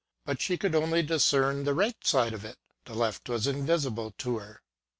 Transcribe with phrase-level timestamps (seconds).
[0.25, 4.39] But she could only discern the right side of it; the left was invisible to
[4.39, 4.63] her.